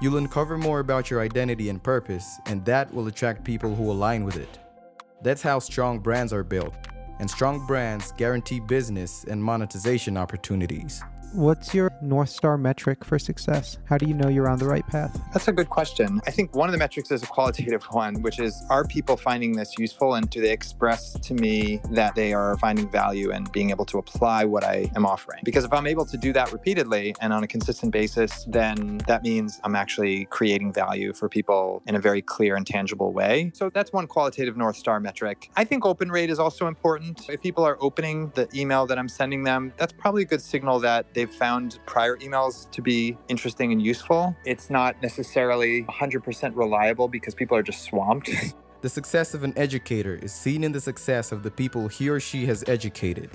You'll 0.00 0.18
uncover 0.18 0.56
more 0.56 0.80
about 0.80 1.11
your 1.11 1.20
identity 1.20 1.70
and 1.70 1.82
purpose, 1.82 2.38
and 2.47 2.64
that 2.64 2.92
will 2.94 3.08
attract 3.08 3.42
people 3.42 3.75
who 3.75 3.90
align 3.90 4.25
with 4.25 4.37
it. 4.37 4.58
That's 5.23 5.42
how 5.42 5.58
strong 5.58 5.99
brands 5.99 6.32
are 6.32 6.44
built, 6.44 6.75
and 7.18 7.28
strong 7.28 7.66
brands 7.66 8.12
guarantee 8.12 8.61
business 8.61 9.25
and 9.25 9.42
monetization 9.42 10.16
opportunities. 10.16 11.02
What's 11.35 11.75
your 11.75 11.92
North 12.00 12.30
Star 12.30 12.56
metric 12.56 13.04
for 13.04 13.18
success? 13.18 13.76
How 13.85 13.99
do 13.99 14.06
you 14.06 14.14
know 14.14 14.28
you're 14.28 14.49
on 14.49 14.58
the 14.58 14.66
right 14.66 14.87
path? 14.87 15.20
That's 15.35 15.47
a 15.47 15.52
good 15.52 15.68
question. 15.68 16.23
I 16.26 16.30
think 16.30 16.56
one 16.56 16.70
of 16.70 16.73
the 16.73 16.78
metrics 16.78 17.11
is 17.11 17.23
a 17.23 17.26
qualitative 17.26 17.85
one, 17.90 18.23
which 18.23 18.40
is 18.40 18.64
are 18.70 18.87
people 18.87 19.18
finding 19.18 19.52
this 19.52 19.78
useful 19.78 20.14
and 20.14 20.28
do 20.30 20.40
they 20.40 20.50
express 20.50 21.12
to 21.20 21.35
me 21.35 21.82
that 21.90 22.14
they 22.14 22.32
are 22.32 22.56
finding 22.56 22.90
value 22.90 23.30
and 23.30 23.52
being 23.52 23.68
able 23.68 23.85
to 23.87 23.99
apply 23.99 24.47
what 24.47 24.64
I 24.64 24.90
am 24.97 25.04
offering? 25.04 25.40
Because 25.44 25.64
if 25.64 25.73
I'm 25.73 25.87
able 25.87 26.06
to 26.06 26.16
do 26.16 26.32
that 26.32 26.50
repeatedly 26.50 27.14
and 27.20 27.35
on 27.35 27.44
a 27.44 27.47
consistent 27.47 27.92
basis, 27.92 28.44
then 28.49 28.99
that 29.06 29.23
means 29.23 29.61
I'm 29.64 29.76
actually 29.76 30.25
creating 30.26 30.73
value 30.73 31.12
for 31.12 31.28
people 31.28 31.82
in 31.87 31.94
a 31.94 32.00
very 32.00 32.23
clear 32.23 32.56
and 32.56 32.66
tangible 32.66 33.12
way. 33.12 33.50
So 33.54 33.68
that's 33.68 33.92
one 33.92 34.06
qualitative 34.06 34.56
North 34.56 34.76
Star 34.76 34.99
metric. 34.99 35.50
I 35.56 35.64
think 35.64 35.85
open 35.85 36.11
rate 36.11 36.30
is 36.30 36.38
also 36.38 36.68
important. 36.68 37.28
If 37.28 37.42
people 37.42 37.64
are 37.64 37.76
opening 37.82 38.32
the 38.35 38.49
email 38.54 38.87
that 38.87 38.99
I'm 38.99 39.11
sending 39.11 39.44
them, 39.44 39.75
that's 39.76 39.92
probably 39.92 40.23
a 40.23 40.26
good 40.26 40.40
signal 40.40 40.80
that 40.80 41.12
they've 41.18 41.28
found 41.28 41.80
prior 41.84 42.16
emails 42.18 42.70
to 42.70 42.80
be 42.80 43.18
interesting 43.26 43.72
and 43.72 43.82
useful. 43.82 44.37
It's 44.44 44.70
not 44.70 45.02
necessarily 45.02 45.82
100% 45.82 46.54
reliable 46.54 47.08
because 47.08 47.34
people 47.34 47.56
are 47.56 47.62
just 47.62 47.82
swamped. 47.82 48.30
The 48.80 48.88
success 48.88 49.34
of 49.34 49.42
an 49.42 49.54
educator 49.56 50.14
is 50.22 50.32
seen 50.32 50.62
in 50.62 50.70
the 50.70 50.80
success 50.80 51.32
of 51.32 51.42
the 51.42 51.50
people 51.50 51.88
he 51.88 52.08
or 52.08 52.20
she 52.20 52.46
has 52.46 52.62
educated. 52.68 53.28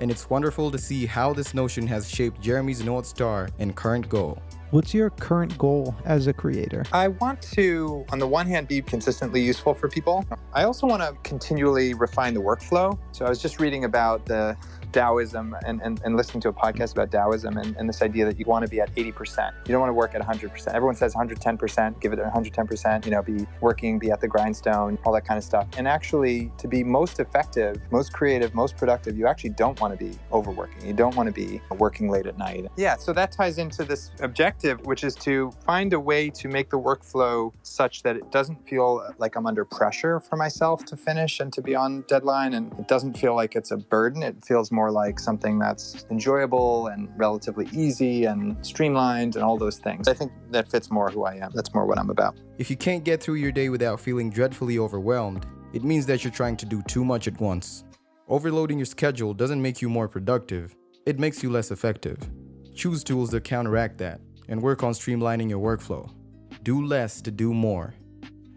and 0.00 0.10
it's 0.10 0.30
wonderful 0.30 0.70
to 0.70 0.78
see 0.78 1.06
how 1.06 1.32
this 1.32 1.54
notion 1.54 1.86
has 1.86 2.08
shaped 2.08 2.40
Jeremy's 2.40 2.82
North 2.84 3.04
Star 3.04 3.48
and 3.58 3.74
current 3.74 4.08
goal. 4.08 4.40
What's 4.70 4.94
your 4.94 5.10
current 5.10 5.56
goal 5.58 5.94
as 6.04 6.26
a 6.26 6.32
creator? 6.32 6.84
I 6.92 7.08
want 7.08 7.40
to, 7.56 8.04
on 8.12 8.18
the 8.18 8.26
one 8.26 8.46
hand, 8.46 8.68
be 8.68 8.82
consistently 8.82 9.42
useful 9.42 9.74
for 9.74 9.88
people. 9.88 10.24
I 10.52 10.64
also 10.64 10.86
want 10.86 11.02
to 11.02 11.16
continually 11.22 11.94
refine 11.94 12.34
the 12.34 12.40
workflow. 12.40 12.98
So 13.12 13.24
I 13.24 13.28
was 13.28 13.40
just 13.40 13.60
reading 13.60 13.84
about 13.84 14.24
the 14.26 14.56
Taoism 14.92 15.56
and, 15.66 15.80
and, 15.82 16.00
and 16.04 16.16
listening 16.16 16.40
to 16.42 16.48
a 16.48 16.52
podcast 16.52 16.92
about 16.92 17.10
Taoism 17.10 17.56
and, 17.56 17.76
and 17.76 17.88
this 17.88 18.02
idea 18.02 18.24
that 18.24 18.38
you 18.38 18.44
want 18.46 18.64
to 18.64 18.70
be 18.70 18.80
at 18.80 18.94
80%. 18.94 19.52
You 19.66 19.72
don't 19.72 19.80
want 19.80 19.90
to 19.90 19.94
work 19.94 20.14
at 20.14 20.22
100%. 20.22 20.68
Everyone 20.68 20.94
says 20.94 21.14
110%, 21.14 22.00
give 22.00 22.12
it 22.12 22.18
110%, 22.18 23.04
you 23.04 23.10
know, 23.10 23.22
be 23.22 23.46
working, 23.60 23.98
be 23.98 24.10
at 24.10 24.20
the 24.20 24.28
grindstone, 24.28 24.98
all 25.04 25.12
that 25.12 25.24
kind 25.24 25.38
of 25.38 25.44
stuff. 25.44 25.68
And 25.76 25.86
actually, 25.86 26.50
to 26.58 26.68
be 26.68 26.84
most 26.84 27.20
effective, 27.20 27.80
most 27.90 28.12
creative, 28.12 28.54
most 28.54 28.76
productive, 28.76 29.16
you 29.16 29.26
actually 29.26 29.50
don't 29.50 29.80
want 29.80 29.98
to 29.98 30.04
be 30.04 30.18
overworking. 30.32 30.86
You 30.86 30.92
don't 30.92 31.16
want 31.16 31.26
to 31.26 31.32
be 31.32 31.60
working 31.76 32.08
late 32.08 32.26
at 32.26 32.38
night. 32.38 32.66
Yeah, 32.76 32.96
so 32.96 33.12
that 33.12 33.32
ties 33.32 33.58
into 33.58 33.84
this 33.84 34.10
objective, 34.20 34.84
which 34.86 35.04
is 35.04 35.14
to 35.16 35.52
find 35.64 35.92
a 35.92 36.00
way 36.00 36.30
to 36.30 36.48
make 36.48 36.70
the 36.70 36.78
workflow 36.78 37.52
such 37.62 38.02
that 38.02 38.16
it 38.16 38.30
doesn't 38.30 38.66
feel 38.68 39.14
like 39.18 39.36
I'm 39.36 39.46
under 39.46 39.64
pressure 39.64 40.20
for 40.20 40.36
myself 40.36 40.84
to 40.86 40.96
finish 40.96 41.40
and 41.40 41.52
to 41.52 41.62
be 41.62 41.74
on 41.74 42.02
deadline. 42.08 42.54
And 42.54 42.72
it 42.78 42.88
doesn't 42.88 43.18
feel 43.18 43.34
like 43.34 43.54
it's 43.56 43.70
a 43.70 43.76
burden. 43.76 44.22
It 44.22 44.44
feels 44.44 44.70
more 44.70 44.77
like 44.90 45.18
something 45.18 45.58
that's 45.58 46.06
enjoyable 46.10 46.86
and 46.86 47.08
relatively 47.16 47.68
easy 47.72 48.24
and 48.24 48.56
streamlined 48.64 49.34
and 49.34 49.44
all 49.44 49.58
those 49.58 49.78
things. 49.78 50.06
I 50.08 50.14
think 50.14 50.32
that 50.50 50.70
fits 50.70 50.90
more 50.90 51.10
who 51.10 51.24
I 51.24 51.34
am. 51.34 51.50
That's 51.54 51.74
more 51.74 51.86
what 51.86 51.98
I'm 51.98 52.10
about. 52.10 52.36
If 52.58 52.70
you 52.70 52.76
can't 52.76 53.04
get 53.04 53.22
through 53.22 53.36
your 53.36 53.52
day 53.52 53.68
without 53.68 54.00
feeling 54.00 54.30
dreadfully 54.30 54.78
overwhelmed, 54.78 55.46
it 55.72 55.84
means 55.84 56.06
that 56.06 56.24
you're 56.24 56.32
trying 56.32 56.56
to 56.58 56.66
do 56.66 56.82
too 56.82 57.04
much 57.04 57.26
at 57.28 57.38
once. 57.40 57.84
Overloading 58.28 58.78
your 58.78 58.86
schedule 58.86 59.34
doesn't 59.34 59.60
make 59.60 59.82
you 59.82 59.88
more 59.88 60.08
productive, 60.08 60.74
it 61.06 61.18
makes 61.18 61.42
you 61.42 61.50
less 61.50 61.70
effective. 61.70 62.18
Choose 62.74 63.02
tools 63.02 63.30
that 63.30 63.44
counteract 63.44 63.98
that 63.98 64.20
and 64.48 64.62
work 64.62 64.82
on 64.82 64.92
streamlining 64.92 65.50
your 65.50 65.60
workflow. 65.60 66.10
Do 66.62 66.84
less 66.84 67.20
to 67.22 67.30
do 67.30 67.52
more. 67.52 67.94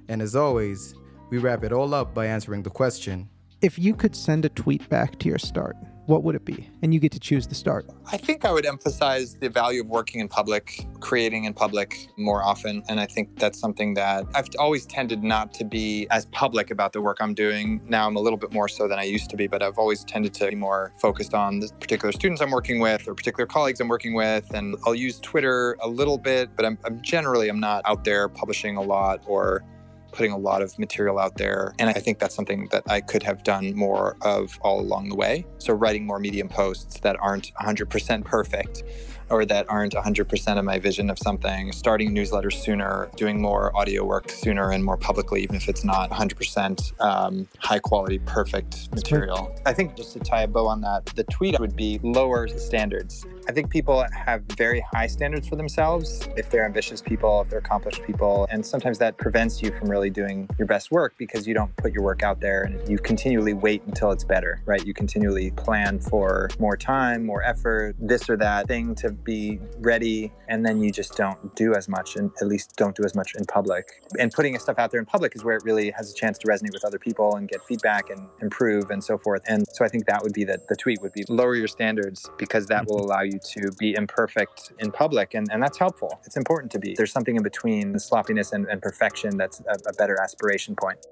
And 0.10 0.22
as 0.22 0.36
always, 0.36 0.94
we 1.30 1.38
wrap 1.38 1.64
it 1.64 1.72
all 1.72 1.94
up 1.94 2.14
by 2.14 2.26
answering 2.26 2.64
the 2.64 2.70
question 2.70 3.30
If 3.62 3.80
you 3.80 3.94
could 3.94 4.16
send 4.16 4.46
a 4.46 4.50
tweet 4.50 4.88
back 4.90 5.18
to 5.20 5.30
your 5.30 5.38
start, 5.38 5.78
what 6.12 6.24
would 6.24 6.36
it 6.36 6.44
be? 6.44 6.70
And 6.82 6.94
you 6.94 7.00
get 7.00 7.14
to 7.14 7.20
choose 7.20 7.48
the 7.48 7.56
start. 7.56 7.88
I 8.12 8.18
think 8.18 8.44
I 8.44 8.52
would 8.52 8.66
emphasize 8.66 9.36
the 9.36 9.50
value 9.50 9.80
of 9.80 9.88
working 9.88 10.20
in 10.20 10.28
public, 10.28 10.86
creating 11.00 11.46
in 11.46 11.54
public 11.54 12.10
more 12.18 12.44
often. 12.44 12.84
And 12.90 13.00
I 13.00 13.06
think 13.06 13.40
that's 13.40 13.58
something 13.58 13.94
that 13.94 14.26
I've 14.36 14.50
always 14.60 14.86
tended 14.86 15.24
not 15.24 15.54
to 15.54 15.64
be 15.64 16.08
as 16.12 16.26
public 16.26 16.70
about 16.70 16.92
the 16.92 17.02
work 17.02 17.20
I'm 17.22 17.34
doing. 17.34 17.80
Now 17.88 18.08
I'm 18.08 18.18
a 18.18 18.20
little 18.20 18.38
bit 18.38 18.52
more 18.52 18.68
so 18.68 18.90
than 18.90 19.00
I 19.00 19.04
used 19.04 19.30
to 19.30 19.38
be, 19.38 19.48
but 19.48 19.64
I've 19.64 19.78
always 19.78 20.04
tended 20.04 20.34
to 20.34 20.50
be 20.50 20.56
more 20.56 20.92
focused 21.00 21.34
on 21.34 21.62
the 21.62 21.70
particular 21.80 22.12
students 22.12 22.42
I'm 22.42 22.52
working 22.52 22.82
with 22.82 23.08
or 23.08 23.16
particular 23.16 23.48
colleagues 23.48 23.80
I'm 23.80 23.88
working 23.88 24.14
with. 24.14 24.54
And 24.54 24.76
I'll 24.86 24.94
use 24.94 25.18
Twitter 25.22 25.78
a 25.82 25.88
little 25.88 26.18
bit, 26.18 26.50
but 26.58 26.66
I'm, 26.66 26.78
I'm 26.84 27.02
generally 27.02 27.48
I'm 27.48 27.62
not 27.62 27.84
out 27.86 28.04
there 28.04 28.28
publishing 28.28 28.76
a 28.76 28.82
lot 28.82 29.24
or 29.26 29.64
putting 30.12 30.32
a 30.32 30.38
lot 30.38 30.62
of 30.62 30.78
material 30.78 31.20
out 31.20 31.38
there. 31.38 31.74
And 31.80 31.90
I 31.90 31.94
think 31.94 32.20
that's 32.20 32.36
something 32.36 32.68
that 32.72 32.84
I 32.88 33.02
could 33.02 33.24
have 33.24 33.44
done 33.44 33.76
more 33.76 34.18
of 34.22 34.58
all 34.62 34.80
along 34.80 35.10
the 35.10 35.16
way. 35.16 35.46
So, 35.58 35.74
writing 35.74 36.06
more 36.06 36.20
Medium 36.20 36.50
posts 36.50 37.00
that 37.02 37.18
aren't 37.20 37.52
100% 37.56 38.26
perfect 38.26 38.84
or 39.32 39.46
that 39.46 39.66
aren't 39.70 39.94
100% 39.94 40.60
of 40.60 40.66
my 40.66 40.78
vision 40.78 41.10
of 41.10 41.18
something, 41.18 41.72
starting 41.72 42.14
newsletters 42.14 42.54
sooner, 42.54 43.10
doing 43.16 43.42
more 43.42 43.76
audio 43.76 44.04
work 44.04 44.30
sooner 44.30 44.72
and 44.72 44.84
more 44.84 44.98
publicly, 44.98 45.42
even 45.42 45.56
if 45.56 45.70
it's 45.70 45.84
not 45.84 46.10
100% 46.10 47.02
um, 47.02 47.48
high 47.60 47.80
quality, 47.80 48.20
perfect 48.20 48.94
material. 48.94 49.56
I 49.66 49.74
think 49.74 49.96
just 49.96 50.14
to 50.14 50.20
tie 50.20 50.44
a 50.44 50.48
bow 50.48 50.68
on 50.68 50.82
that, 50.82 51.06
the 51.16 51.24
tweet 51.26 51.60
would 51.60 51.76
be 51.76 52.00
lower 52.04 52.48
standards. 52.50 53.26
I 53.48 53.52
think 53.52 53.70
people 53.70 54.06
have 54.12 54.44
very 54.56 54.86
high 54.94 55.08
standards 55.08 55.48
for 55.48 55.56
themselves 55.56 56.28
if 56.38 56.50
they're 56.50 56.66
ambitious 56.66 57.02
people, 57.02 57.42
if 57.42 57.50
they're 57.50 57.60
accomplished 57.60 58.04
people. 58.04 58.48
And 58.52 58.66
sometimes 58.66 59.00
that 59.00 59.18
prevents 59.18 59.62
you 59.62 59.72
from 59.72 59.90
really 59.90 60.10
doing 60.10 60.48
your 60.58 60.68
best 60.68 60.92
work 60.92 61.16
because 61.18 61.48
you 61.48 61.54
don't 61.54 61.76
put 61.78 61.92
your 61.92 62.04
work 62.04 62.24
out 62.24 62.40
there 62.40 62.64
and 62.64 62.88
you 62.88 62.98
continually 63.00 63.54
wait 63.54 63.82
until 63.88 64.12
it's 64.12 64.24
better, 64.24 64.62
right? 64.66 64.86
You 64.86 64.94
continually 64.94 65.52
plan 65.52 66.00
for 66.00 66.50
more 66.60 66.78
time, 66.78 67.26
more 67.26 67.44
effort, 67.44 67.96
this 68.00 68.30
or 68.30 68.38
that 68.38 68.68
thing 68.68 68.94
to 68.96 69.12
be 69.12 69.60
ready. 69.80 70.32
And 70.48 70.66
then 70.66 70.82
you 70.82 70.92
just 70.92 71.16
don't 71.18 71.56
do 71.56 71.74
as 71.74 71.90
much 71.90 72.16
and 72.16 72.32
at 72.42 72.48
least 72.48 72.76
don't 72.76 72.96
do 72.96 73.04
as 73.04 73.16
much 73.16 73.34
in 73.36 73.46
public. 73.46 74.02
And 74.20 74.32
putting 74.32 74.58
stuff 74.60 74.78
out 74.78 74.92
there 74.92 75.00
in 75.00 75.06
public 75.06 75.36
is 75.36 75.44
where 75.44 75.56
it 75.56 75.64
really 75.64 75.92
has 75.92 76.12
a 76.12 76.14
chance 76.14 76.38
to 76.40 76.48
resonate 76.48 76.74
with 76.74 76.86
other 76.86 77.00
people 77.00 77.36
and 77.36 77.50
get 77.50 77.66
feedback 77.66 78.10
and 78.10 78.28
improve 78.42 78.92
and 78.92 79.04
so 79.04 79.18
forth. 79.18 79.42
And 79.48 79.66
so 79.74 79.84
I 79.84 79.88
think 79.88 80.06
that 80.06 80.22
would 80.22 80.34
be 80.34 80.44
that 80.46 80.68
the 80.68 80.76
tweet 80.76 81.02
would 81.02 81.14
be 81.14 81.24
lower 81.28 81.56
your 81.56 81.68
standards 81.68 82.30
because 82.38 82.68
that 82.68 82.86
will 82.88 83.04
allow 83.04 83.22
you 83.22 83.40
to 83.42 83.72
be 83.78 83.94
imperfect 83.96 84.74
in 84.80 84.92
public. 84.92 85.34
And, 85.34 85.48
and 85.52 85.62
that's 85.62 85.78
helpful. 85.78 86.20
It's 86.26 86.38
important 86.38 86.72
to 86.74 86.80
be. 86.80 86.94
There's 86.96 87.12
something 87.12 87.36
in 87.36 87.44
between 87.44 87.94
the 87.94 88.00
sloppiness 88.00 88.54
and, 88.54 88.68
and 88.68 88.82
perfection 88.82 89.38
that's 89.38 89.62
a, 89.62 89.90
a 89.90 89.94
better 89.94 90.20
aspiration 90.22 90.76
point. 90.76 91.06